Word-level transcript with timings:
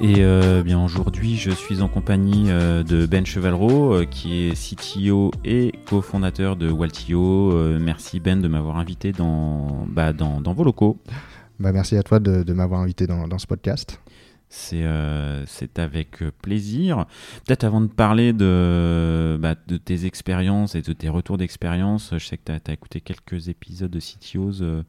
Et 0.00 0.18
euh, 0.18 0.62
bien 0.62 0.82
aujourd'hui, 0.82 1.34
je 1.34 1.50
suis 1.50 1.82
en 1.82 1.88
compagnie 1.88 2.52
euh, 2.52 2.84
de 2.84 3.04
Ben 3.04 3.26
Chevalreau, 3.26 3.94
euh, 3.94 4.04
qui 4.04 4.44
est 4.44 4.54
CTO 4.54 5.32
et 5.44 5.72
cofondateur 5.86 6.54
de 6.54 6.70
Waltio. 6.70 7.52
Merci 7.80 8.20
Ben 8.20 8.40
de 8.40 8.46
m'avoir 8.46 8.76
invité 8.76 9.10
dans, 9.10 9.86
bah, 9.88 10.12
dans, 10.12 10.40
dans 10.40 10.52
vos 10.52 10.62
locaux. 10.62 11.00
Bah, 11.58 11.72
merci 11.72 11.96
à 11.96 12.04
toi 12.04 12.20
de, 12.20 12.44
de 12.44 12.52
m'avoir 12.52 12.80
invité 12.80 13.08
dans, 13.08 13.26
dans, 13.26 13.38
ce 13.38 13.48
podcast. 13.48 14.00
C'est 14.48 14.84
avec 15.78 16.22
plaisir. 16.42 17.06
Peut-être 17.44 17.64
avant 17.64 17.80
de 17.80 17.88
parler 17.88 18.32
de, 18.32 19.36
bah, 19.40 19.56
de 19.66 19.78
tes 19.78 20.06
expériences 20.06 20.76
et 20.76 20.82
de 20.82 20.92
tes 20.92 21.08
retours 21.08 21.38
d'expérience, 21.38 22.10
je 22.12 22.24
sais 22.24 22.36
que 22.36 22.44
tu 22.44 22.52
as, 22.52 22.60
as, 22.68 22.72
écouté 22.72 23.00
quelques 23.00 23.48
épisodes 23.48 23.90
de 23.90 23.98
CTOs 23.98 24.84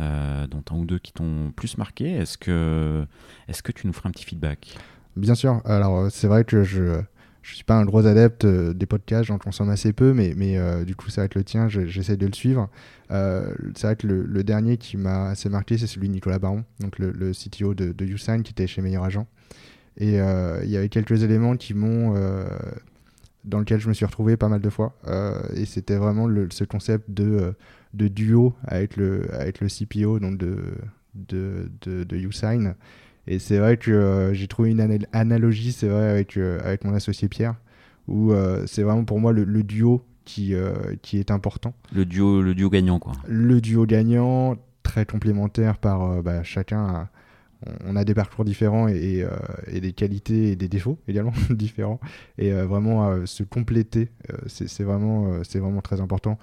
dont 0.00 0.62
un 0.70 0.76
ou 0.76 0.84
deux 0.84 0.98
qui 0.98 1.12
t'ont 1.12 1.52
plus 1.54 1.78
marqué. 1.78 2.12
Est-ce 2.12 2.38
que, 2.38 3.06
est 3.48 3.62
que 3.62 3.72
tu 3.72 3.86
nous 3.86 3.92
feras 3.92 4.08
un 4.08 4.12
petit 4.12 4.24
feedback? 4.24 4.76
Bien 5.16 5.34
sûr. 5.34 5.62
Alors, 5.64 5.98
euh, 5.98 6.08
c'est 6.10 6.26
vrai 6.26 6.44
que 6.44 6.62
je 6.62 6.82
ne 6.82 7.02
suis 7.42 7.64
pas 7.64 7.76
un 7.76 7.84
gros 7.84 8.06
adepte 8.06 8.44
euh, 8.44 8.74
des 8.74 8.84
podcasts, 8.84 9.24
j'en 9.24 9.38
consomme 9.38 9.70
assez 9.70 9.92
peu, 9.92 10.12
mais, 10.12 10.34
mais 10.36 10.58
euh, 10.58 10.84
du 10.84 10.94
coup, 10.94 11.08
ça 11.08 11.22
va 11.22 11.24
être 11.24 11.34
le 11.34 11.44
tien, 11.44 11.68
j'essaie 11.68 12.18
de 12.18 12.26
le 12.26 12.34
suivre. 12.34 12.68
Euh, 13.10 13.50
c'est 13.74 13.86
vrai 13.86 13.96
que 13.96 14.06
le, 14.06 14.44
dernier 14.44 14.76
qui 14.76 14.98
m'a 14.98 15.28
assez 15.28 15.48
marqué, 15.48 15.78
c'est 15.78 15.86
celui 15.86 16.08
de 16.08 16.12
Nicolas 16.12 16.38
Baron, 16.38 16.64
donc 16.80 16.98
le, 16.98 17.12
le 17.12 17.32
CTO 17.32 17.74
de, 17.74 17.92
de 17.92 18.04
Usign, 18.04 18.42
qui 18.42 18.52
était 18.52 18.66
chez 18.66 18.82
Meilleur 18.82 19.04
Agent. 19.04 19.26
Et 19.96 20.20
euh, 20.20 20.60
il 20.64 20.70
y 20.70 20.76
avait 20.76 20.90
quelques 20.90 21.22
éléments 21.22 21.56
qui 21.56 21.72
m'ont 21.72 22.14
dans 23.46 23.60
lequel 23.60 23.80
je 23.80 23.88
me 23.88 23.94
suis 23.94 24.04
retrouvé 24.04 24.36
pas 24.36 24.48
mal 24.48 24.60
de 24.60 24.68
fois. 24.68 24.94
Euh, 25.06 25.40
et 25.54 25.64
c'était 25.64 25.96
vraiment 25.96 26.26
le, 26.26 26.48
ce 26.50 26.64
concept 26.64 27.10
de, 27.10 27.54
de 27.94 28.08
duo 28.08 28.54
avec 28.64 28.96
le, 28.96 29.32
avec 29.32 29.60
le 29.60 29.68
CPO 29.68 30.18
donc 30.18 30.36
de, 30.36 30.58
de, 31.14 31.70
de, 31.80 32.04
de 32.04 32.16
Usign. 32.16 32.74
Et 33.28 33.38
c'est 33.38 33.58
vrai 33.58 33.76
que 33.76 33.90
euh, 33.90 34.34
j'ai 34.34 34.46
trouvé 34.46 34.70
une 34.70 34.80
anal 34.80 35.06
analogie, 35.12 35.72
c'est 35.72 35.88
vrai, 35.88 36.08
avec, 36.10 36.36
euh, 36.36 36.60
avec 36.62 36.84
mon 36.84 36.94
associé 36.94 37.28
Pierre, 37.28 37.54
où 38.06 38.32
c'est 38.66 38.82
vraiment 38.82 39.04
pour 39.04 39.18
moi 39.18 39.32
le, 39.32 39.42
le 39.42 39.62
duo 39.64 40.04
qui, 40.24 40.54
qui 41.02 41.18
est 41.18 41.32
important. 41.32 41.74
Le 41.92 42.04
duo, 42.04 42.40
le 42.40 42.54
duo 42.54 42.70
gagnant, 42.70 43.00
quoi. 43.00 43.14
Le 43.26 43.60
duo 43.60 43.84
gagnant, 43.84 44.56
très 44.84 45.04
complémentaire 45.04 45.78
par 45.78 46.22
bah, 46.22 46.44
chacun. 46.44 47.08
On 47.84 47.96
a 47.96 48.04
des 48.04 48.14
parcours 48.14 48.44
différents 48.44 48.88
euh, 48.88 49.28
et, 49.66 49.80
des 49.80 49.92
qualités 49.92 50.52
et 50.52 50.56
des 50.56 50.68
défauts 50.68 50.98
également 51.08 51.32
différents. 51.50 52.00
Et 52.38 52.52
euh, 52.52 52.66
vraiment 52.66 53.08
euh, 53.08 53.26
se 53.26 53.42
compléter, 53.42 54.10
c'est 54.46 54.84
vraiment, 54.84 55.40
vraiment 55.54 55.80
très 55.80 56.00
important. 56.00 56.38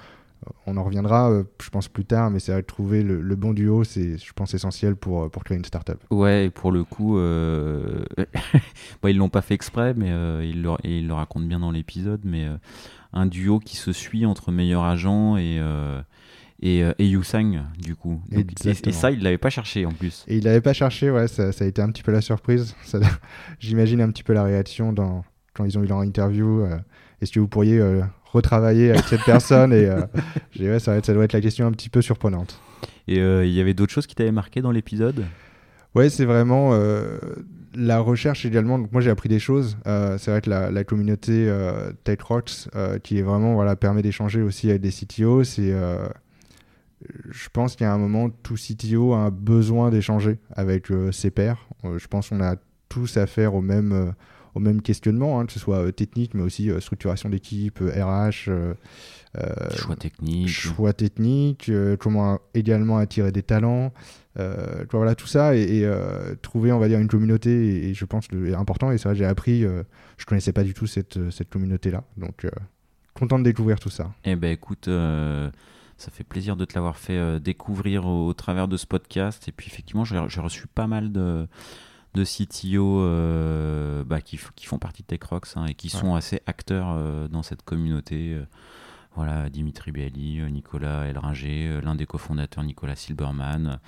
On 0.68 0.76
en 0.76 0.84
reviendra, 0.84 1.32
je 1.62 1.70
pense, 1.70 1.88
plus 1.88 2.04
tard, 2.04 2.30
mais 2.30 2.40
c'est 2.40 2.54
que 2.54 2.68
trouver 2.68 3.02
le, 3.02 3.36
bon 3.38 3.54
duo, 3.54 3.86
c'est, 3.86 4.18
je 4.18 4.34
pense, 4.34 4.54
essentiel 4.54 4.98
pour, 4.98 5.32
pour 5.32 5.46
créer 5.46 5.58
une 5.58 5.64
startup. 5.64 6.04
Ouais, 6.12 6.48
et 6.48 6.50
pour 6.50 6.74
le 6.74 6.84
coup, 6.84 7.16
bon, 7.18 9.08
ils 9.08 9.16
l'ont 9.16 9.30
pas 9.30 9.42
fait 9.42 9.54
exprès, 9.54 9.94
mais 9.94 10.10
ils, 10.46 10.62
le, 10.62 10.72
et 10.84 11.00
ils 11.00 11.08
le 11.08 11.14
racontent 11.14 11.46
bien 11.46 11.62
dans 11.62 11.72
l'épisode, 11.72 12.20
mais 12.26 12.46
un 13.14 13.26
duo 13.26 13.60
qui 13.60 13.78
se 13.78 13.94
suit 13.94 14.26
entre 14.26 14.52
meilleurs 14.52 14.84
agents 14.84 15.38
et, 15.38 15.62
et, 16.64 16.82
euh, 16.82 16.94
et 16.98 17.06
Yusang 17.06 17.62
du 17.78 17.96
coup. 17.96 18.22
Donc, 18.32 18.46
et, 18.66 18.70
et, 18.70 18.92
ça, 18.92 19.12
il 19.12 19.22
l'avait 19.22 19.38
pas 19.38 19.50
cherché 19.50 19.86
en 19.86 19.92
plus. 19.92 20.24
Et 20.28 20.38
il 20.38 20.46
l'avait 20.46 20.62
pas 20.62 20.74
cherché, 20.74 21.12
ouais, 21.12 21.28
ça, 21.28 21.52
ça, 21.52 21.66
a 21.66 21.68
été 21.68 21.82
un 21.82 21.90
petit 21.90 22.04
peu 22.04 22.12
la 22.14 22.22
surprise. 22.22 22.74
J'imagine 23.60 24.02
un 24.02 24.10
petit 24.10 24.24
peu 24.24 24.34
la 24.34 24.44
réaction 24.44 24.94
dans, 24.94 25.26
quand 25.54 25.66
ils 25.66 25.78
ont 25.78 25.84
eu 25.84 25.88
leur 25.88 26.02
interview. 26.02 26.62
Euh, 26.62 26.78
Est-ce 27.22 27.34
que 27.34 27.42
vous 27.42 27.50
pourriez 27.50 27.78
euh, 27.80 28.02
retravailler 28.24 28.92
avec 28.92 29.04
cette 29.04 29.26
personne? 29.26 29.74
Et 29.74 29.90
ouais, 30.60 30.80
ça, 30.80 31.04
ça, 31.04 31.14
doit 31.14 31.26
être 31.26 31.34
la 31.34 31.42
question 31.42 31.68
un 31.68 31.72
petit 31.72 31.90
peu 31.90 32.02
surprenante. 32.02 32.62
Et 33.10 33.18
il 33.18 33.52
y 33.52 33.60
avait 33.60 33.74
d'autres 33.74 33.92
choses 33.92 34.08
qui 34.08 34.16
t'avaient 34.16 34.32
marqué 34.32 34.62
dans 34.62 34.72
l'épisode? 34.72 35.26
Ouais, 35.94 36.10
c'est 36.10 36.26
vraiment 36.26 36.74
la 37.76 38.00
recherche 38.00 38.46
également. 38.46 38.80
Donc 38.80 38.92
moi 38.92 39.02
j'ai 39.02 39.10
appris 39.10 39.30
des 39.30 39.40
choses. 39.40 39.78
Euh, 39.88 40.18
c'est 40.18 40.32
vrai 40.32 40.42
que 40.42 40.50
la, 40.50 40.72
la 40.72 40.84
communauté 40.84 41.48
euh, 41.48 41.92
Tech 42.04 42.22
Rocks, 42.22 42.70
euh, 42.76 43.00
qui 43.00 43.20
est 43.20 43.22
vraiment 43.22 43.54
voilà 43.56 43.76
permet 43.76 44.02
d'échanger 44.02 44.42
aussi 44.42 44.70
avec 44.70 44.82
des 44.82 44.92
CTO, 44.92 45.44
c'est 45.44 45.74
je 47.30 47.50
pense 47.50 47.76
qu'il 47.76 47.86
y 47.86 47.88
a 47.88 47.94
un 47.94 47.98
moment, 47.98 48.30
tout 48.30 48.56
CTO 48.56 49.14
a 49.14 49.18
un 49.18 49.32
besoin 49.32 49.90
d'échanger 49.90 50.40
avec 50.52 50.92
euh, 50.92 51.12
ses 51.12 51.32
pairs. 51.32 51.68
Euh, 51.84 51.98
je 52.00 52.08
pense 52.08 52.30
qu'on 52.30 52.42
a 52.42 52.56
tous 52.90 53.18
affaire 53.18 53.56
au 53.56 53.62
même, 53.62 53.92
euh, 53.92 54.12
au 54.56 54.60
même 54.60 54.82
questionnement, 54.82 55.40
hein, 55.40 55.46
que 55.46 55.54
ce 55.54 55.60
soit 55.60 55.92
technique, 55.92 56.34
mais 56.34 56.44
aussi 56.44 56.70
structuration 56.80 57.30
d'équipe, 57.30 57.80
RH. 57.80 58.52
choix 59.76 59.96
technique. 59.96 60.48
Choix 60.48 60.94
technique, 60.94 61.72
comment 62.00 62.40
également 62.54 62.98
attirer 62.98 63.32
des 63.32 63.44
talents. 63.44 63.92
voilà, 64.92 65.16
tout 65.16 65.28
ça, 65.28 65.56
et, 65.56 65.80
et 65.80 65.92
trouver, 66.44 66.72
on 66.72 66.80
va 66.80 66.88
dire, 66.88 67.00
une 67.00 67.08
communauté, 67.08 67.50
et, 67.50 67.90
et 67.90 67.94
je 67.96 68.06
pense, 68.06 68.32
le, 68.32 68.56
important. 68.56 68.92
Et 68.92 69.00
c'est 69.00 69.10
vrai, 69.10 69.16
j'ai 69.16 69.26
appris, 69.26 69.62
je 69.62 70.26
connaissais 70.26 70.54
pas 70.54 70.64
du 70.64 70.76
tout 70.76 70.86
cette, 70.86 71.32
cette 71.32 71.50
communauté-là. 71.50 72.04
Donc, 72.18 72.46
content 73.16 73.40
de 73.40 73.44
découvrir 73.44 73.80
tout 73.80 73.90
ça. 73.90 74.12
Eh 74.24 74.36
ben 74.36 74.52
écoute 74.52 74.88
ça 76.04 76.12
fait 76.12 76.26
plaisir 76.26 76.56
de 76.58 76.66
te 76.66 76.76
l'avoir 76.76 76.98
fait 76.98 77.18
euh, 77.18 77.40
découvrir 77.40 78.06
au, 78.06 78.28
au, 78.28 78.34
travers 78.34 78.68
de 78.68 78.76
ce 78.78 78.86
podcast. 78.86 79.48
Et 79.48 79.52
puis 79.52 79.68
effectivement, 79.68 80.04
j'ai 80.04 80.42
reçu 80.42 80.68
pas 80.68 80.86
mal 80.86 81.12
de, 81.12 81.48
de 82.14 82.24
CTO 82.24 83.02
euh, 83.02 84.04
bah, 84.04 84.22
qui, 84.22 84.40
qui, 84.56 84.66
font 84.66 84.80
partie 84.80 85.02
de 85.02 85.08
TechRox 85.08 85.56
hein, 85.56 85.66
et 85.66 85.74
qui 85.74 85.88
ouais. 85.88 86.00
sont 86.00 86.16
assez 86.16 86.42
acteurs 86.46 86.90
euh, 86.92 87.28
dans 87.30 87.42
cette 87.42 87.64
communauté. 87.64 88.38
voilà, 89.16 89.50
Dimitri 89.50 89.92
Belli, 89.92 90.42
Nicolas 90.52 91.06
Elringer, 91.06 91.80
l'un 91.82 91.96
des 91.96 92.06
cofondateurs 92.06 92.64
Nicolas 92.66 92.96
Silberman 92.96 93.80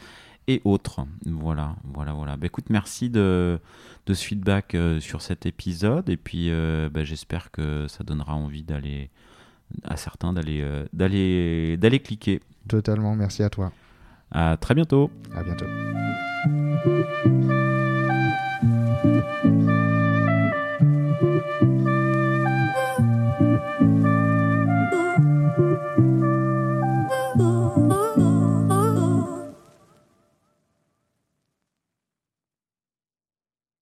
et 0.48 0.62
autres. 0.64 1.06
Voilà, 1.26 1.76
voilà, 1.84 2.14
voilà. 2.14 2.38
Bah, 2.38 2.46
écoute, 2.46 2.70
merci 2.70 3.10
de, 3.10 3.60
de 4.06 4.14
ce 4.14 4.24
feedback 4.24 4.78
sur 5.02 5.22
cet 5.22 5.46
épisode 5.46 6.10
et 6.10 6.18
puis 6.18 6.50
bah, 6.50 7.04
j'espère 7.04 7.52
que 7.52 7.88
ça 7.90 8.06
donnera 8.06 8.36
envie 8.36 8.64
d'aller 8.64 9.10
à 9.84 9.98
certains 9.98 10.34
d'aller 10.34 10.62
euh, 10.62 10.86
d'aller 10.94 11.78
d'aller 11.78 12.00
cliquer. 12.00 12.42
Totalement, 12.68 13.16
merci 13.16 13.44
à 13.44 13.50
toi. 13.50 13.72
À 14.32 14.58
très 14.58 14.74
bientôt. 14.74 15.12
À 15.36 15.44
bientôt. 15.44 15.66